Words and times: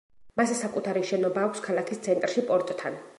მას 0.39 0.53
საკუთარი 0.61 1.03
შენობა 1.11 1.45
აქვს 1.49 1.63
ქალაქის 1.67 2.03
ცენტრში, 2.09 2.49
პორტთან. 2.51 3.03